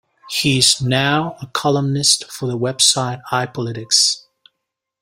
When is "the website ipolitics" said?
2.47-4.23